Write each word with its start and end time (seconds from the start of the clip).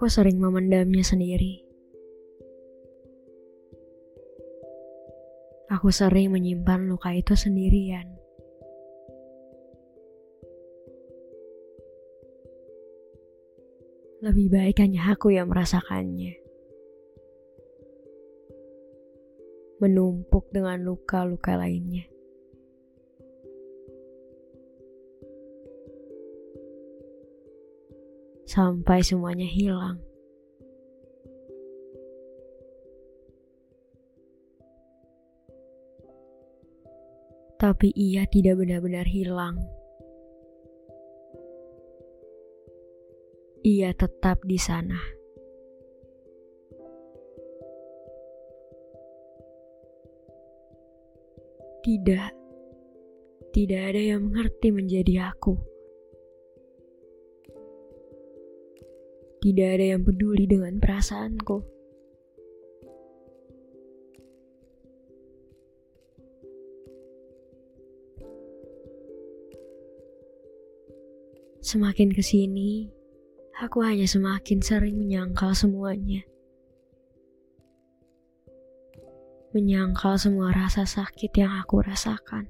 Aku 0.00 0.08
sering 0.08 0.40
memendamnya 0.40 1.04
sendiri. 1.04 1.60
Aku 5.68 5.92
sering 5.92 6.32
menyimpan 6.32 6.88
luka 6.88 7.12
itu 7.12 7.36
sendirian. 7.36 8.08
Lebih 14.24 14.48
baik 14.48 14.80
hanya 14.80 15.12
aku 15.12 15.36
yang 15.36 15.52
merasakannya. 15.52 16.32
Menumpuk 19.84 20.48
dengan 20.48 20.80
luka-luka 20.80 21.60
lainnya. 21.60 22.08
Sampai 28.50 29.06
semuanya 29.06 29.46
hilang. 29.46 30.02
Tapi 37.62 37.94
ia 37.94 38.26
tidak 38.26 38.58
benar-benar 38.58 39.06
hilang. 39.06 39.54
ia 43.60 43.92
tetap 43.92 44.40
di 44.44 44.56
sana. 44.56 44.96
Tidak, 51.80 52.30
tidak 53.56 53.80
ada 53.92 54.00
yang 54.00 54.28
mengerti 54.28 54.68
menjadi 54.68 55.32
aku. 55.32 55.69
Tidak 59.40 59.68
ada 59.72 59.96
yang 59.96 60.04
peduli 60.04 60.44
dengan 60.44 60.76
perasaanku. 60.76 61.80
Semakin 71.64 72.12
ke 72.12 72.20
sini, 72.20 72.92
aku 73.64 73.80
hanya 73.80 74.04
semakin 74.04 74.60
sering 74.60 75.00
menyangkal 75.00 75.56
semuanya. 75.56 76.20
Menyangkal 79.56 80.20
semua 80.20 80.52
rasa 80.52 80.84
sakit 80.84 81.32
yang 81.32 81.52
aku 81.64 81.80
rasakan. 81.80 82.44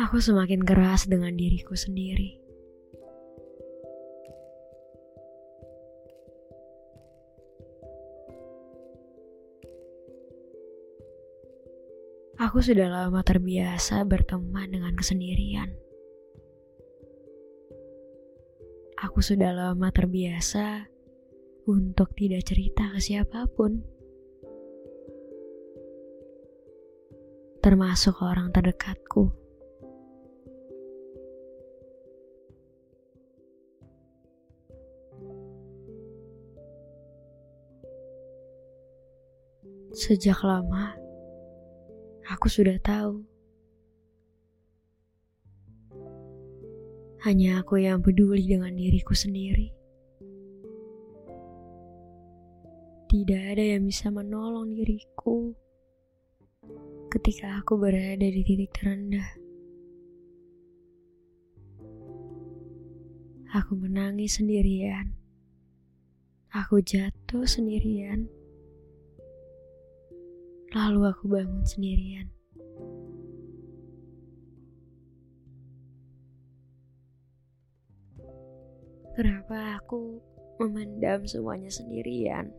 Aku 0.00 0.16
semakin 0.16 0.64
keras 0.64 1.04
dengan 1.08 1.36
diriku 1.36 1.76
sendiri. 1.76 2.43
Aku 12.54 12.62
sudah 12.62 12.86
lama 12.86 13.18
terbiasa 13.18 14.06
berteman 14.06 14.70
dengan 14.70 14.94
kesendirian. 14.94 15.74
Aku 18.94 19.18
sudah 19.18 19.50
lama 19.50 19.90
terbiasa 19.90 20.86
untuk 21.66 22.14
tidak 22.14 22.46
cerita 22.46 22.94
ke 22.94 23.02
siapa 23.02 23.50
pun, 23.50 23.82
termasuk 27.58 28.22
orang 28.22 28.54
terdekatku. 28.54 29.34
Sejak 39.90 40.38
lama, 40.46 40.94
aku 42.28 42.48
sudah 42.48 42.76
tahu 42.80 43.24
Hanya 47.24 47.64
aku 47.64 47.80
yang 47.80 48.04
peduli 48.04 48.44
dengan 48.44 48.76
diriku 48.76 49.16
sendiri. 49.16 49.72
Tidak 53.08 53.42
ada 53.56 53.64
yang 53.64 53.88
bisa 53.88 54.12
menolong 54.12 54.68
diriku 54.68 55.56
ketika 57.08 57.64
aku 57.64 57.80
berada 57.80 58.28
di 58.28 58.44
titik 58.44 58.76
terendah. 58.76 59.24
Aku 63.56 63.72
menangis 63.72 64.36
sendirian. 64.36 65.16
Aku 66.52 66.84
jatuh 66.84 67.48
sendirian. 67.48 68.28
Lalu 70.74 71.06
aku 71.06 71.24
bangun 71.30 71.62
sendirian. 71.62 72.26
Kenapa 79.14 79.78
aku 79.78 80.18
memendam 80.58 81.22
semuanya 81.30 81.70
sendirian? 81.70 82.50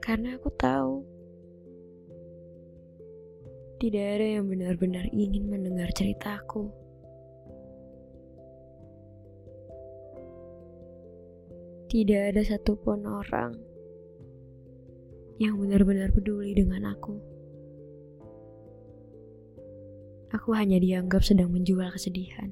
Karena 0.00 0.40
aku 0.40 0.48
tahu 0.56 1.04
tidak 3.76 4.16
ada 4.16 4.40
yang 4.40 4.48
benar-benar 4.48 5.04
ingin 5.12 5.44
mendengar 5.52 5.92
ceritaku. 5.92 6.72
Tidak 11.92 12.32
ada 12.32 12.40
satupun 12.40 13.04
orang 13.04 13.73
yang 15.38 15.58
benar-benar 15.58 16.14
peduli 16.14 16.54
dengan 16.54 16.94
aku. 16.94 17.18
Aku 20.34 20.50
hanya 20.54 20.82
dianggap 20.82 21.22
sedang 21.22 21.54
menjual 21.54 21.94
kesedihan. 21.94 22.50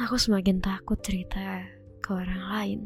Aku 0.00 0.16
semakin 0.16 0.60
takut 0.60 0.96
cerita 1.00 1.64
ke 2.00 2.08
orang 2.12 2.42
lain. 2.52 2.80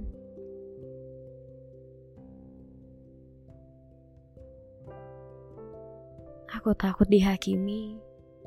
Aku 6.54 6.70
takut 6.78 7.10
dihakimi, 7.10 7.98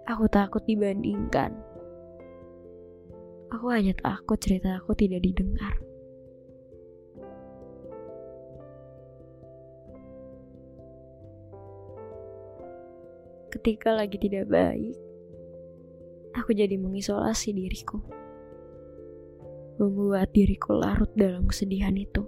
aku 0.07 0.31
takut 0.31 0.63
dibandingkan. 0.63 1.66
Aku 3.47 3.71
hanya 3.71 3.95
takut 3.95 4.35
cerita 4.39 4.75
aku 4.75 4.91
tidak 4.97 5.23
didengar. 5.23 5.79
Ketika 13.47 13.95
lagi 13.95 14.19
tidak 14.19 14.51
baik, 14.51 14.99
aku 16.35 16.51
jadi 16.51 16.75
mengisolasi 16.75 17.55
diriku 17.55 18.03
membuat 19.77 20.33
diriku 20.33 20.73
larut 20.73 21.09
dalam 21.13 21.45
kesedihan 21.45 21.93
itu. 21.93 22.25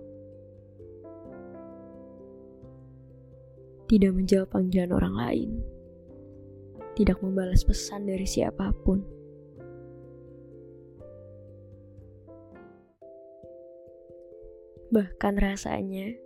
Tidak 3.89 4.13
menjawab 4.13 4.53
panggilan 4.53 4.93
orang 4.93 5.15
lain, 5.17 5.49
tidak 6.93 7.17
membalas 7.25 7.65
pesan 7.65 8.05
dari 8.05 8.29
siapa 8.29 8.69
pun. 8.85 9.18
Bahkan 14.89 15.33
rasanya 15.37 16.17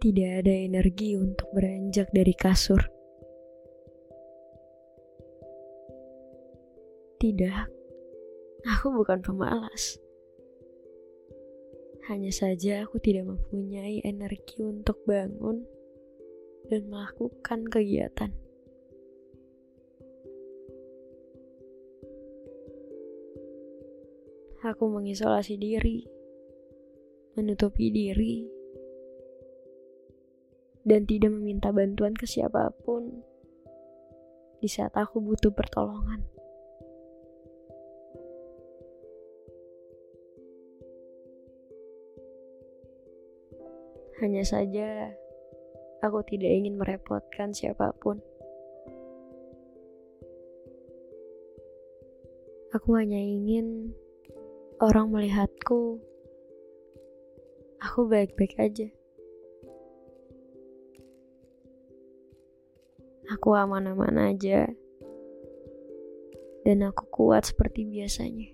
tidak 0.00 0.44
ada 0.44 0.52
energi 0.52 1.16
untuk 1.16 1.48
beranjak 1.52 2.08
dari 2.12 2.32
kasur. 2.36 2.80
Tidak 7.20 7.84
Aku 8.64 8.96
bukan 8.96 9.20
pemalas. 9.20 10.00
Hanya 12.08 12.32
saja 12.32 12.88
aku 12.88 12.96
tidak 12.96 13.28
mempunyai 13.28 14.00
energi 14.00 14.64
untuk 14.64 15.04
bangun 15.04 15.68
dan 16.72 16.88
melakukan 16.88 17.68
kegiatan. 17.68 18.32
Aku 24.64 24.88
mengisolasi 24.88 25.60
diri, 25.60 26.08
menutupi 27.34 27.90
diri, 27.90 28.46
dan 30.84 31.08
tidak 31.08 31.32
meminta 31.32 31.72
bantuan 31.72 32.12
ke 32.12 32.28
siapa 32.28 32.70
pun 32.84 33.24
di 34.60 34.68
saat 34.68 34.92
aku 34.96 35.20
butuh 35.20 35.52
pertolongan. 35.52 36.24
Hanya 44.22 44.46
saja, 44.46 45.12
aku 46.00 46.22
tidak 46.24 46.48
ingin 46.48 46.78
merepotkan 46.80 47.50
siapa 47.52 47.92
pun. 47.98 48.22
Aku 52.72 52.94
hanya 52.96 53.18
ingin 53.18 53.92
orang 54.80 55.10
melihatku. 55.12 55.98
Aku 57.84 58.08
baik-baik 58.08 58.56
aja. 58.56 58.88
Aku 63.28 63.52
aman-aman 63.52 64.32
aja. 64.32 64.72
Dan 66.64 66.80
aku 66.80 67.04
kuat 67.12 67.44
seperti 67.44 67.84
biasanya. 67.84 68.48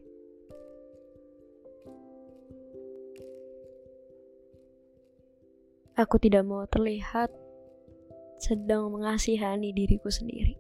Aku 5.95 6.19
tidak 6.19 6.43
mau 6.43 6.67
terlihat 6.67 7.31
sedang 8.43 8.91
mengasihani 8.91 9.71
diriku 9.71 10.11
sendiri. 10.11 10.59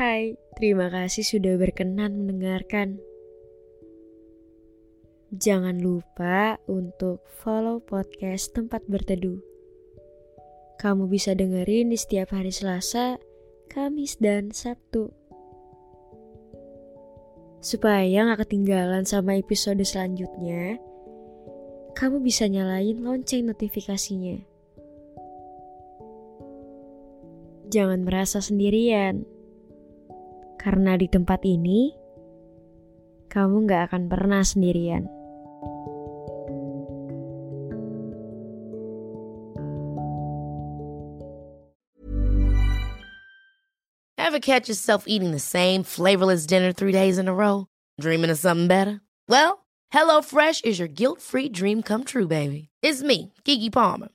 Hai, 0.00 0.32
terima 0.56 0.88
kasih 0.88 1.20
sudah 1.20 1.60
berkenan 1.60 2.24
mendengarkan. 2.24 2.96
Jangan 5.28 5.76
lupa 5.76 6.56
untuk 6.64 7.20
follow 7.28 7.84
podcast 7.84 8.56
Tempat 8.56 8.80
Berteduh. 8.88 9.44
Kamu 10.80 11.04
bisa 11.04 11.36
dengerin 11.36 11.92
di 11.92 12.00
setiap 12.00 12.32
hari 12.32 12.48
Selasa, 12.48 13.20
Kamis, 13.68 14.16
dan 14.16 14.56
Sabtu 14.56 15.12
supaya 17.60 18.24
nggak 18.24 18.48
ketinggalan 18.48 19.04
sama 19.04 19.36
episode 19.36 19.84
selanjutnya, 19.84 20.80
kamu 21.92 22.24
bisa 22.24 22.48
nyalain 22.48 23.04
lonceng 23.04 23.44
notifikasinya. 23.44 24.40
Jangan 27.68 28.00
merasa 28.00 28.40
sendirian, 28.40 29.28
karena 30.60 31.00
di 31.00 31.08
tempat 31.08 31.40
ini 31.48 31.96
kamu 33.32 33.64
nggak 33.64 33.88
akan 33.88 34.12
pernah 34.12 34.44
sendirian. 34.44 35.08
Ever 44.20 44.38
catch 44.38 44.68
yourself 44.68 45.08
eating 45.08 45.32
the 45.32 45.42
same 45.42 45.82
flavorless 45.82 46.46
dinner 46.46 46.70
three 46.70 46.92
days 46.92 47.18
in 47.18 47.26
a 47.26 47.34
row? 47.34 47.66
Dreaming 47.98 48.30
of 48.30 48.38
something 48.38 48.68
better? 48.68 49.00
Well, 49.26 49.66
HelloFresh 49.90 50.62
is 50.64 50.78
your 50.78 50.86
guilt 50.86 51.18
free 51.18 51.48
dream 51.48 51.82
come 51.82 52.04
true, 52.04 52.28
baby. 52.28 52.68
It's 52.78 53.02
me, 53.02 53.32
Gigi 53.42 53.70
Palmer. 53.70 54.14